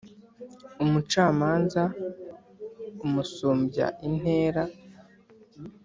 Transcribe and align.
umucamanza 0.83 1.81
umusumbya 3.05 3.85
intera 4.07 4.63